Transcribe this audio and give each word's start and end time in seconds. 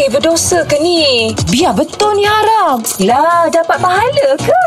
Eh 0.00 0.08
berdosa 0.08 0.64
ke 0.64 0.80
ni? 0.80 1.28
Biar 1.52 1.76
betul 1.76 2.16
ni 2.16 2.24
haram. 2.24 2.80
Lah 3.04 3.52
dapat 3.52 3.76
pahala 3.76 4.28
ke? 4.40 4.64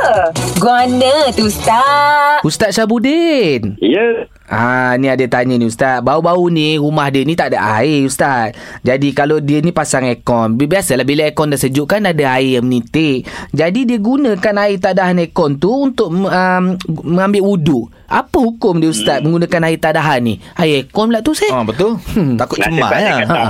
Guana 0.61 1.33
tu 1.33 1.49
Ustaz. 1.49 2.45
Ustaz 2.45 2.77
Syabudin. 2.77 3.73
Ya. 3.81 4.29
Ah, 4.45 4.93
ni 5.01 5.09
ada 5.09 5.25
tanya 5.25 5.57
ni 5.57 5.65
Ustaz. 5.65 6.05
Bau-bau 6.05 6.45
ni 6.53 6.77
rumah 6.77 7.09
dia 7.09 7.25
ni 7.25 7.33
tak 7.33 7.49
ada 7.49 7.81
air 7.81 8.05
Ustaz. 8.05 8.53
Jadi 8.85 9.09
kalau 9.17 9.41
dia 9.41 9.57
ni 9.65 9.73
pasang 9.73 10.05
aircon, 10.05 10.53
bi- 10.53 10.69
biasalah 10.69 11.01
bila 11.01 11.25
aircon 11.25 11.49
dah 11.49 11.57
sejuk 11.57 11.89
kan 11.89 12.05
ada 12.05 12.37
air 12.37 12.61
yang 12.61 12.69
menitik. 12.69 13.25
Jadi 13.57 13.89
dia 13.89 13.97
gunakan 13.97 14.55
air 14.69 14.77
tadahan 14.77 15.17
aircon 15.17 15.57
tu 15.57 15.89
untuk 15.89 16.13
um, 16.13 16.63
mengambil 17.09 17.41
wuduk. 17.41 17.89
Apa 18.05 18.37
hukum 18.37 18.77
dia 18.77 18.93
Ustaz 18.93 19.17
hmm. 19.17 19.25
menggunakan 19.25 19.65
air 19.65 19.81
tadahan 19.81 20.21
ni? 20.21 20.37
Air 20.61 20.85
aircon 20.85 21.09
pula 21.09 21.25
tu 21.25 21.33
saya. 21.33 21.57
Ah, 21.57 21.65
betul. 21.65 21.97
Hmm. 22.13 22.37
Takut 22.37 22.61
cemas 22.61 22.93
ya. 22.93 23.25
kata, 23.25 23.33
Ha. 23.33 23.41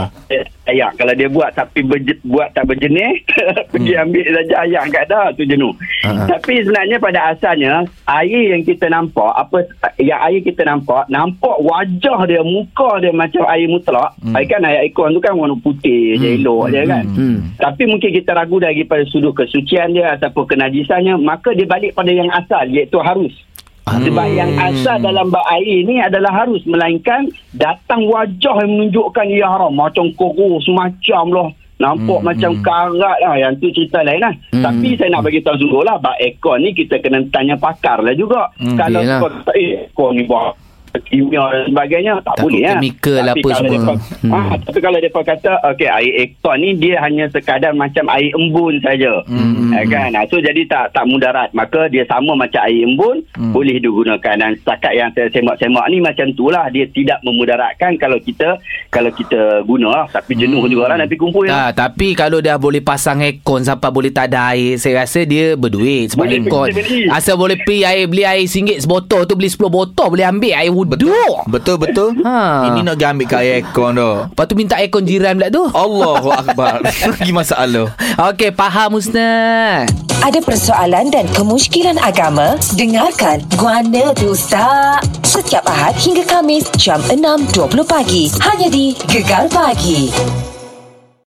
Ayak 0.64 0.95
kalau 0.95 1.11
dia 1.11 1.27
buat 1.27 1.52
tapi 1.52 1.84
berje, 1.84 2.16
buat 2.23 2.48
tak 2.55 2.71
berjenis 2.71 3.20
pergi 3.76 3.94
ambil 3.99 4.23
saja 4.31 4.55
ayak 4.63 4.84
kat 4.95 5.05
dah 5.12 5.27
tu 5.35 5.44
jenuh. 5.44 5.76
Ha. 6.08 6.23
Tapi 6.31 6.63
sebenarnya 6.63 6.98
pada 7.04 7.20
asalnya 7.35 7.84
air 8.08 8.55
yang 8.55 8.63
kita 8.63 8.88
nampak 8.88 9.27
apa 9.35 9.68
yang 9.99 10.23
air 10.23 10.40
kita 10.40 10.63
nampak 10.63 11.04
nampak 11.12 11.59
wajah 11.59 12.20
dia 12.31 12.40
muka 12.48 13.04
dia 13.04 13.12
macam 13.12 13.44
air 13.52 13.68
mutlak. 13.68 14.16
Hmm. 14.23 14.40
Air 14.40 14.48
kan 14.48 14.63
air 14.63 14.88
ikon 14.88 15.12
tu 15.12 15.20
kan 15.20 15.35
warna 15.35 15.59
putih 15.59 16.16
je 16.16 16.40
elok 16.40 16.71
je 16.71 16.82
kan. 16.88 17.05
Hmm. 17.12 17.38
Tapi 17.59 17.84
mungkin 17.84 18.09
kita 18.16 18.32
ragu 18.32 18.63
daripada 18.63 19.04
sudut 19.12 19.35
kesucian 19.35 19.91
dia 19.91 20.16
ataupun 20.16 20.48
kenajisannya 20.48 21.20
maka 21.20 21.52
dia 21.52 21.68
balik 21.68 21.91
pada 21.91 22.16
yang 22.16 22.32
asal 22.32 22.63
iaitu 22.71 23.04
harus. 23.04 23.35
Sebab 23.83 24.27
yang 24.29 24.51
asal 24.55 24.95
dalam 24.97 25.27
bak 25.27 25.43
air 25.51 25.83
ni 25.83 25.99
adalah 25.99 26.31
harus 26.33 26.63
Melainkan 26.63 27.27
datang 27.51 28.07
wajah 28.07 28.63
yang 28.63 28.71
menunjukkan 28.71 29.25
ia 29.27 29.43
haram 29.45 29.71
Macam 29.71 30.07
kurus 30.13 30.63
macam 30.67 31.27
lah 31.29 31.49
Nampak 31.73 32.15
hmm, 32.15 32.25
macam 32.25 32.51
hmm. 32.53 32.63
karat 32.63 32.95
lah 33.19 33.35
Yang 33.35 33.53
tu 33.59 33.67
cerita 33.75 33.99
lain 34.01 34.21
lah 34.21 34.31
Hmm. 34.31 34.55
hmm. 34.55 34.63
Tapi 34.63 34.87
saya 34.95 35.09
nak 35.09 35.23
bagi 35.23 35.41
tahu 35.41 35.57
dulu 35.57 35.84
lah 35.84 35.98
Bak 35.98 36.15
ekor 36.17 36.55
ni 36.57 36.71
kita 36.71 36.95
kena 36.98 37.27
tanya 37.27 37.55
pakar 37.55 37.99
lah 37.99 38.13
juga 38.13 38.48
Hmm, 38.55 38.79
Kalau 38.79 39.01
yelah. 39.01 39.20
kau 39.20 39.27
kata 39.29 39.51
eh 39.53 39.70
ekor 39.85 40.09
ni 40.12 40.23
buat 40.23 40.55
kimia 41.02 41.44
dan 41.48 41.63
sebagainya 41.66 42.12
tak 42.20 42.34
Takut 42.36 42.44
boleh 42.48 42.62
chemical 42.63 43.16
Tapi 43.16 43.30
apa 43.32 43.41
kalau 43.44 43.58
semua. 43.58 43.74
Depa, 43.74 43.94
Hmm. 44.24 44.32
ah, 44.32 44.55
tapi 44.58 44.80
kalau 44.80 44.98
mereka 44.98 45.22
kata 45.26 45.52
okey 45.68 45.90
air 45.90 46.13
ekor 46.22 46.55
ni 46.55 46.70
dia 46.74 46.96
hanya 46.99 47.26
sekadar 47.27 47.74
macam 47.74 48.05
air 48.10 48.30
embun 48.32 48.77
saja. 48.80 49.14
Hmm. 49.26 49.74
Eh, 49.74 49.86
kan? 49.86 50.10
Ah, 50.12 50.26
So 50.26 50.38
jadi 50.38 50.62
tak 50.64 50.91
tak 50.91 51.05
mudarat. 51.05 51.49
Maka 51.52 51.86
dia 51.88 52.05
sama 52.05 52.34
macam 52.34 52.62
air 52.62 52.84
embun 52.84 53.26
Hmm. 53.34 53.52
boleh 53.52 53.77
digunakan 53.77 54.36
dan 54.36 54.54
setakat 54.55 54.94
yang 54.94 55.10
saya 55.12 55.27
semak-semak 55.30 55.86
ni 55.88 55.98
macam 55.99 56.27
itulah 56.27 56.70
dia 56.70 56.86
tidak 56.88 57.20
memudaratkan 57.21 57.98
kalau 57.98 58.18
kita 58.18 58.58
kalau 58.88 59.10
kita 59.10 59.41
guna 59.64 59.90
lah. 59.96 60.08
Tapi 60.10 60.36
jenuh 60.36 60.62
Hmm. 60.62 60.70
juga 60.70 60.86
lah 60.88 60.98
nanti 60.99 61.16
kumpul 61.16 61.46
ya. 61.46 61.54
Ah, 61.60 61.71
tapi 61.71 62.14
kalau 62.14 62.38
dah 62.38 62.55
boleh 62.55 62.80
pasang 62.80 63.20
aircon 63.20 63.62
sampai 63.62 63.90
boleh 63.90 64.09
tak 64.09 64.30
ada 64.30 64.53
air, 64.53 64.75
saya 64.75 65.02
rasa 65.02 65.24
dia 65.24 65.53
berduit 65.53 66.09
sebab 66.09 66.24
Boleh 66.24 66.40
aircon. 66.40 66.68
pergi 66.68 66.78
beli. 66.78 67.02
Asal 67.09 67.36
boleh 67.36 67.58
pergi 67.58 67.84
air 67.84 68.06
beli 68.06 68.24
air 68.24 68.44
RM1 68.44 68.80
sebotol 68.80 69.24
tu 69.24 69.34
beli 69.34 69.47
10 69.47 69.69
botol 69.69 70.08
boleh 70.09 70.25
ambil 70.25 70.53
air 70.53 70.72
wuduk. 70.85 71.35
Betul 71.50 71.75
betul. 71.81 72.09
Ha. 72.23 72.69
Ini 72.72 72.85
nak 72.85 72.95
pergi 73.00 73.09
ambil 73.09 73.25
kat 73.28 73.39
aircon 73.41 73.91
tu. 73.97 74.12
Lepas 74.29 74.45
tu 74.45 74.53
minta 74.56 74.75
aircon 74.79 75.03
jiran 75.03 75.34
pula 75.40 75.50
tu. 75.50 75.63
Allahu 75.72 76.29
akbar. 76.29 76.78
Lagi 77.12 77.31
masalah. 77.34 77.91
Okey, 78.31 78.51
faham 78.53 79.00
Ustaz. 79.00 79.90
Ada 80.23 80.40
persoalan 80.40 81.12
dan 81.12 81.28
kemusykilan 81.35 82.00
agama? 82.00 82.56
Dengarkan 82.79 83.44
Guana 83.59 84.16
tu 84.16 84.31
Ustaz. 84.31 85.03
Setiap 85.28 85.67
Ahad 85.67 85.97
hingga 86.00 86.23
Kamis 86.23 86.69
jam 86.79 87.01
6.20 87.12 87.84
pagi. 87.84 88.31
Hanya 88.40 88.72
di 88.72 88.95
Gegar 89.09 89.51
Pagi. 89.51 90.53